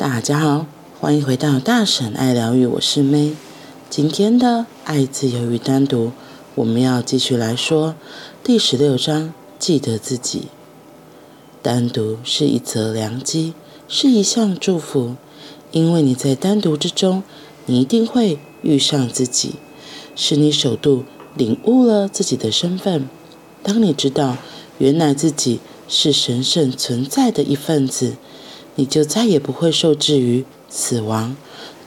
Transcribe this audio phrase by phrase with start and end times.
[0.00, 0.64] 大家好，
[0.98, 3.34] 欢迎回到大婶爱疗愈，我是 May。
[3.90, 6.12] 今天的爱、自由与单独，
[6.54, 7.94] 我们要继续来说
[8.42, 10.44] 第十六章，记得自己。
[11.60, 13.52] 单独是一则良机，
[13.88, 15.16] 是一项祝福，
[15.70, 17.22] 因为你在单独之中，
[17.66, 19.56] 你一定会遇上自己，
[20.16, 21.04] 使你首度
[21.34, 23.06] 领悟了自己的身份。
[23.62, 24.38] 当你知道，
[24.78, 28.16] 原来自己是神圣存在的一份子，
[28.80, 31.36] 你就再也不会受制于死亡、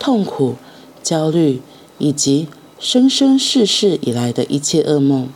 [0.00, 0.56] 痛苦、
[1.04, 1.62] 焦虑
[1.98, 2.48] 以及
[2.80, 5.28] 生生世世以来的一切噩梦。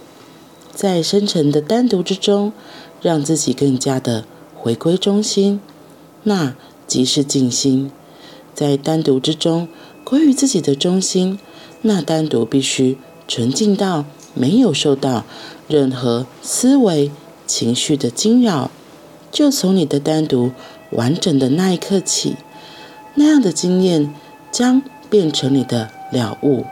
[0.75, 2.53] 在深沉的单独之中，
[3.01, 4.25] 让自己更加的
[4.57, 5.61] 回归中心，
[6.25, 6.57] 那
[6.89, 7.93] 即是静心。
[8.53, 9.69] 在单独之中
[10.03, 11.39] 归于自己的中心，
[11.83, 15.25] 那单独必须纯净到没有受到
[15.69, 17.13] 任何思维。
[17.47, 18.73] 情绪的惊扰，
[19.31, 20.51] 就从你的单独
[20.95, 22.37] 完整的那一刻起，
[23.15, 24.13] 那样的经验
[24.51, 26.65] 将变成你的了悟。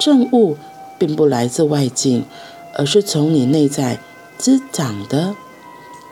[0.00, 0.56] 证悟
[0.98, 2.24] 并不来自外境，
[2.74, 4.00] 而是从你内在
[4.36, 5.34] 滋长的。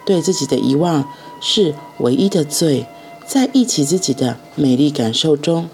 [0.05, 1.09] 对自己的遗忘
[1.41, 2.87] 是唯一的罪，
[3.27, 5.69] 在忆起自己的美丽感受中，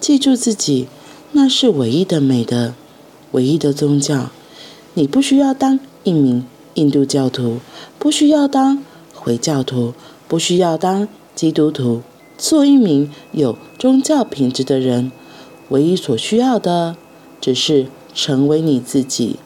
[0.00, 0.88] 记住自己，
[1.32, 2.74] 那是唯一的美的，
[3.30, 4.30] 唯一的宗教。
[4.94, 6.46] 你不需要当一名。
[6.76, 7.60] 印度教徒
[7.98, 9.94] 不需要当回教徒，
[10.28, 12.02] 不需要当基督徒，
[12.36, 15.12] 做一名有宗教品质的人，
[15.68, 16.96] 唯一所需要的，
[17.40, 19.36] 只是成为你自己。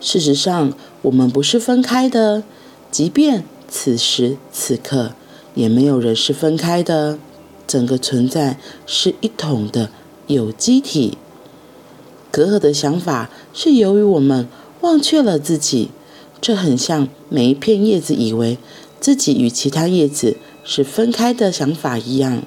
[0.00, 0.72] 事实上，
[1.02, 2.42] 我们不是分开的，
[2.90, 5.12] 即便此时此刻，
[5.54, 7.18] 也没有人是分开的。
[7.66, 9.90] 整个存在是一统的
[10.26, 11.18] 有机体。
[12.30, 14.48] 隔阂的想法是由于我们。
[14.80, 15.90] 忘却了自己，
[16.40, 18.58] 这很像每一片叶子以为
[19.00, 22.42] 自己与其他叶子是分开的想法一样。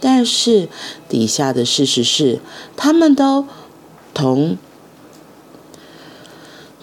[0.00, 0.68] 但是
[1.08, 2.40] 底下的事实是，
[2.76, 3.46] 他们都
[4.14, 4.56] 同，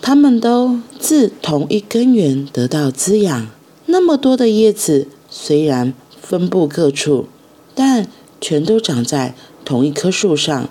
[0.02, 3.48] 他们都自同一根源得到滋养。
[3.86, 7.28] 那么多的叶子虽然分布各处，
[7.74, 8.08] 但
[8.42, 10.70] 全都长在同一棵树上。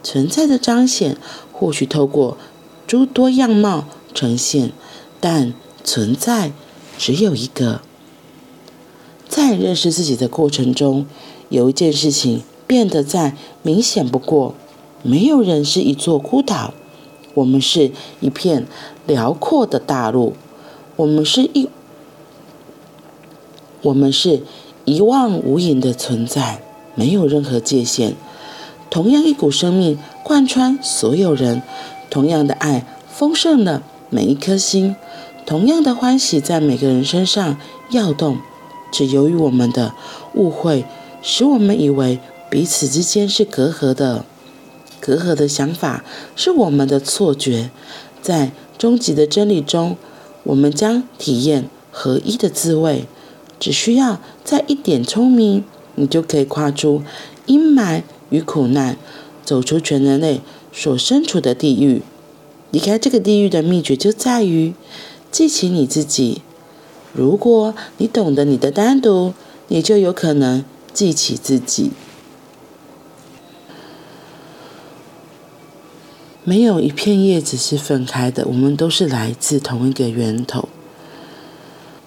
[0.00, 1.16] 存在的彰显，
[1.52, 2.38] 或许透过。
[2.86, 4.72] 诸多样貌呈现，
[5.20, 6.52] 但存在
[6.96, 7.80] 只有一个。
[9.28, 11.06] 在认识自己的过程中，
[11.48, 14.54] 有一件事情变得再明显不过：
[15.02, 16.72] 没有人是一座孤岛，
[17.34, 18.66] 我们是一片
[19.06, 20.34] 辽阔的大陆，
[20.96, 21.68] 我们是一，
[23.82, 24.42] 我们是
[24.84, 26.62] 一望无垠的存在，
[26.94, 28.16] 没有任何界限。
[28.90, 31.62] 同样一股生命贯穿所有人。
[32.10, 34.96] 同样的爱丰盛了每一颗心，
[35.44, 37.58] 同样的欢喜在每个人身上
[37.90, 38.38] 跃动。
[38.90, 39.94] 只由于我们的
[40.34, 40.84] 误会，
[41.20, 42.18] 使我们以为
[42.50, 44.24] 彼此之间是隔阂的。
[45.00, 46.04] 隔阂的想法
[46.34, 47.70] 是我们的错觉。
[48.22, 49.96] 在终极的真理中，
[50.44, 53.06] 我们将体验合一的滋味。
[53.60, 55.64] 只需要再一点聪明，
[55.96, 57.02] 你就可以跨出
[57.46, 58.96] 阴霾与苦难，
[59.44, 60.40] 走出全人类
[60.72, 62.02] 所身处的地狱，
[62.70, 64.74] 离开这个地狱的秘诀就在于
[65.30, 66.42] 记起你自己。
[67.14, 69.32] 如果你懂得你的单独，
[69.68, 71.90] 你就有可能记起自己。
[76.44, 80.68] 没有一片叶子是分开的，我们都是来自同一个源头。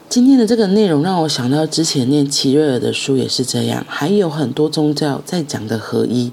[0.10, 6.32] 今天的这个内容让我想到之前念齐瑞尔的书也是这样，还有很多宗教在讲的合一。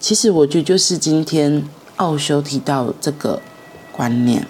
[0.00, 1.62] 其实我觉得就是今天
[1.98, 3.40] 奥修提到这个
[3.92, 4.46] 观念，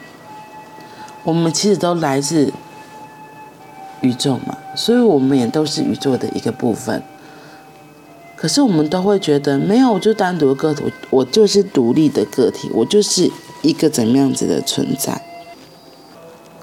[1.24, 2.52] 我们其实都来自
[4.02, 7.02] 宇宙嘛，所以我们也都是宇宙的一个部分。
[8.36, 13.30] 可是我们都会觉得没有，我就单独的个体，我就是独立的个体，我就是
[13.62, 15.20] 一个怎么样子的存在。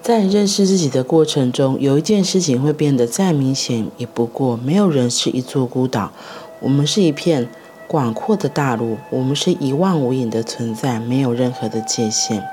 [0.01, 6.11] 在认识自己的过程中，有一件事情会变得再明显也不过，没有人是一座孤岛，
[6.59, 7.49] 我们是一片。
[7.87, 12.43] 广阔的大陆，我们是一望无垠的存在，没有任何的界限。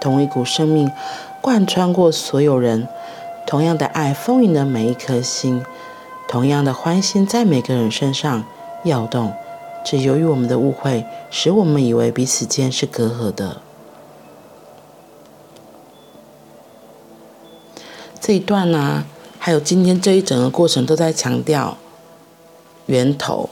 [0.00, 0.90] 同一股生命
[1.40, 2.86] 贯穿过所有人，
[3.46, 5.64] 同样的爱丰盈了每一颗心，
[6.28, 8.44] 同样的欢欣在每个人身上
[8.84, 9.32] 摇动。
[9.84, 13.62] 只由于我们的误会，使我们以为彼此间是隔阂的。
[18.20, 19.04] 这一段呢、
[19.38, 21.76] 还有今天这一整个过程，都在强调
[22.86, 23.50] 源头。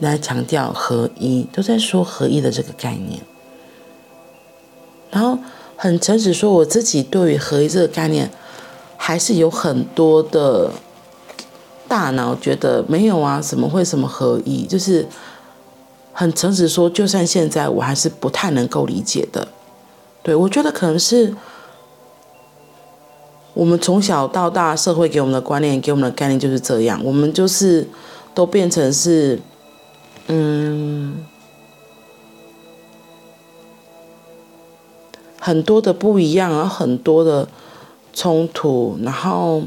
[0.00, 3.20] 来强调合一，都在说合一的这个概念。
[5.10, 5.38] 然后
[5.76, 8.30] 很诚实说，我自己对于合一这个概念，
[8.96, 10.70] 还是有很多的
[11.88, 14.64] 大脑觉得没有啊，怎么会什么合一？
[14.66, 15.06] 就是
[16.12, 19.48] 很诚实说，就算现在我还是不太能够理解的。
[20.22, 21.34] 对，我觉得可能是
[23.54, 27.88] 我们从小到大社会给我们的观念、给我们的概念就是这样，我们就是
[28.32, 29.40] 都变成是，
[30.32, 31.24] 嗯，
[35.38, 37.48] 很多的不一样，然后很多的
[38.12, 39.64] 冲突，然后。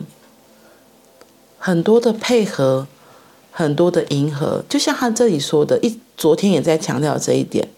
[1.66, 2.88] 很多的配合，
[3.50, 7.70] 很多的迎合，就像他这里说的，一昨天也在强调这一点。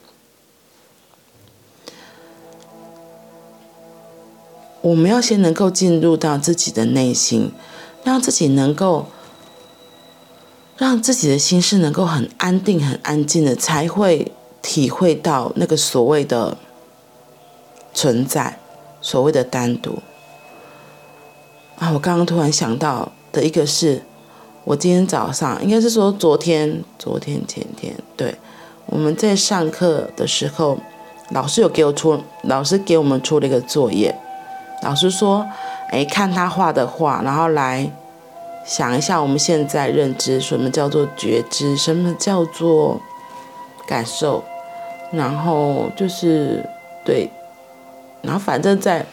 [4.82, 7.52] 我们要先能够进入到自己的内心，
[8.04, 9.06] 让自己能够，
[10.78, 14.32] 让自己的心是能够很安定、很安静的，才会
[14.62, 16.58] 体会到那个所谓的
[17.94, 18.60] 存在，
[19.02, 20.00] 所谓的单独。
[21.78, 23.12] 啊，我刚刚突然想到。
[23.36, 24.02] 的一个是，
[24.64, 28.34] 我今天早上应该是说昨天、昨天前天，对，
[28.86, 30.78] 我们在上课的时候，
[31.32, 34.16] 老师有给我出，老师给我们出了一个作业，
[34.84, 35.46] 老师说，
[35.90, 37.92] 哎，看他画的画，然后来
[38.66, 43.00] 想一下我们现在认知什么叫做觉知，什么叫做
[43.88, 44.44] 感受，
[45.12, 46.68] 然后就是
[47.06, 47.30] 对，
[48.22, 49.06] 然后反正在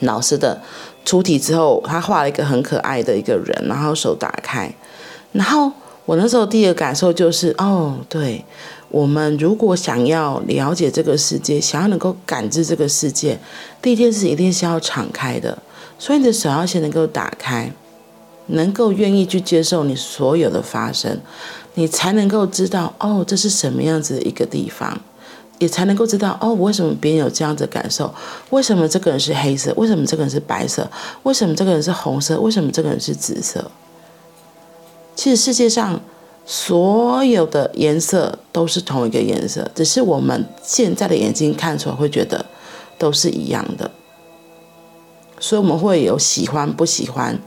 [0.00, 0.60] 老师的。
[1.04, 4.72] 出题之后，他画了一个很可爱的一个人，然后手打开，
[5.32, 5.72] 然后
[6.04, 8.44] 我那时候第一个感受就是，哦，对，
[8.88, 13.36] 我们如果想要了解这个世界，想要能够感知这个世界，
[13.82, 15.58] 第一件事一定是要敞开的，
[15.98, 17.72] 所以你的手要先能够打开，
[18.46, 21.20] 能够愿意去接受你所有的发生，
[21.74, 25.00] 你才能够知道，哦，这是什么样子的一个地方。
[25.58, 28.12] 也才能够知道哦，为什么别人有这样子的感受？
[28.50, 29.72] 为什么这个人是黑色？
[29.76, 30.90] 为什么这个人是白色？
[31.22, 32.40] 为什么这个人是红色？
[32.40, 33.70] 为什么这个人是紫色？
[35.14, 36.00] 其实世界上
[36.44, 42.44] 所有的颜色都是同一个颜色，只是我们现在的眼睛看出来会觉得
[42.98, 43.88] 都是一样的。
[45.38, 47.38] 所以我们会有喜欢不喜欢，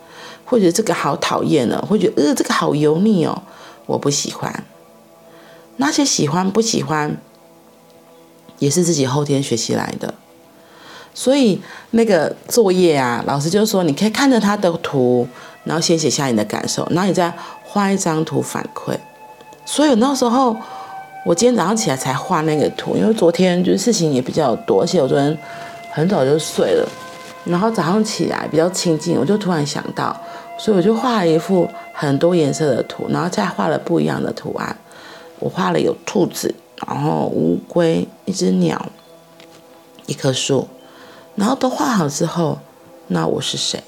[0.46, 3.44] 会觉得这个好讨厌哦，会觉得呃这个好油腻哦，
[3.86, 4.64] 我不喜欢。
[5.78, 7.18] 那些喜欢不喜欢？
[8.60, 10.14] 也是自己后天学习来的，
[11.14, 11.62] 所以
[11.92, 15.28] 那个作业啊，老师就说你可以看着他的图，
[15.66, 17.34] 然后先写下你的感受，然后你再
[17.66, 18.98] 画一张图反馈。
[19.66, 20.56] 所以那时候
[21.26, 25.38] 我今天早上起来才画那个图，因为昨天就是事情也比较多，而且我昨天
[25.92, 26.88] 很早就睡了，
[27.44, 30.16] 然后早上起来比较清静，我就突然想到，
[30.58, 34.78] 所以我就画了一幅很多颜色的图，然后再画了不一样的图案，
[35.40, 36.54] 我画了有兔子。
[36.86, 38.90] 然后乌龟、一只鸟、
[40.08, 40.68] 一棵树，
[41.36, 42.60] 然后都画好之后，
[43.08, 43.82] 那我是谁？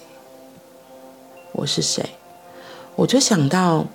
[1.52, 2.04] 我是谁？
[2.96, 3.86] 我就想到，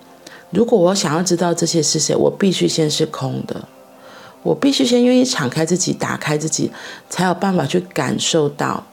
[0.51, 3.67] 如果我想要知道这些是谁，我必须先是空的，
[4.43, 6.71] 我必须先愿意敞开自己，打开自己，
[7.09, 8.85] 才有办法去感受到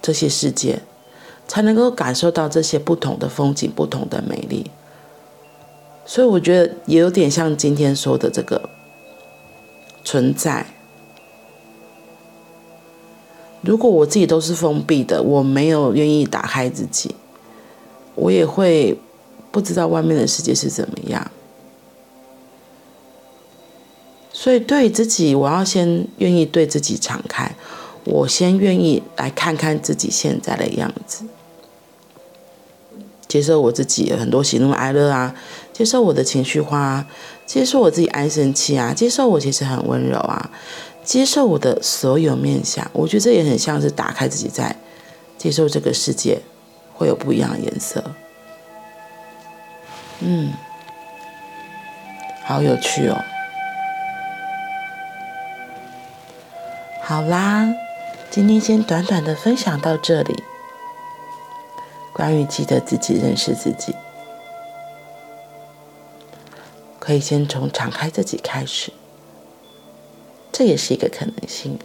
[0.00, 0.80] 这些世界，
[1.46, 4.70] 才能够感受到这些不同的风景、不同的美丽。
[6.06, 8.70] 所以我觉得也有点像今天说的这个。
[10.06, 10.66] 存在。
[13.62, 17.14] 如果我自己都是封闭的，我没有愿意打开自己，
[18.14, 19.00] 我也会
[19.50, 21.30] 不知道外面的世界是怎么样。
[24.30, 27.56] 所以对自己，我要先愿意对自己敞开，
[28.04, 31.24] 我先愿意来看看自己现在的样子，
[33.26, 35.34] 接受我自己很多喜怒哀乐啊，
[35.72, 37.06] 接受我的情绪化啊。
[37.46, 40.50] 接受我自己爱生气啊，接受我其实很温柔啊，
[41.04, 44.74] 接受我的所有面相，我觉得这也很像是打开自己，在
[45.36, 46.40] 接受这个世界
[46.94, 48.02] 会有不一样的颜色。
[50.20, 50.54] 嗯，
[52.44, 53.22] 好有趣哦。
[57.02, 57.68] 好啦，
[58.34, 60.42] 今天先短短的分享到这里，
[62.12, 63.94] 关于记得自己，认识自己。
[66.98, 68.92] 可以先从敞开自己开始，
[70.50, 71.78] 这也是一个可能性。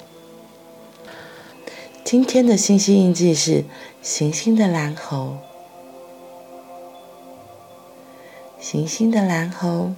[2.04, 3.64] 今天的星星印记是
[4.02, 5.38] 行星的蓝猴，
[8.60, 9.92] 行星的蓝猴，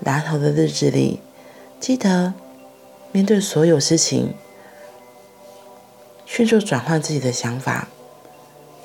[0.00, 1.20] 蓝猴的日子里，
[1.78, 2.32] 记得
[3.12, 4.32] 面对所有事情，
[6.36, 7.86] 迅速转换自己的想法，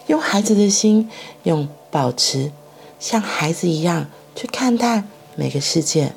[0.05, 1.09] 用孩子的心，
[1.41, 2.51] 用保持
[2.99, 5.05] 像孩子一样去看待。
[5.35, 6.13] 每个世界，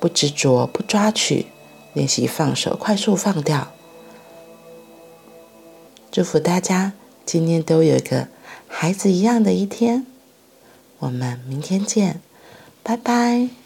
[0.00, 1.46] 不执着，不抓取，
[1.92, 3.70] 练习放手，快速放掉。
[6.10, 6.92] 祝福大家
[7.24, 8.26] 今天都有一个
[8.66, 10.04] 孩子一样的一天。
[10.98, 12.20] 我们明天见，
[12.82, 13.63] 拜拜。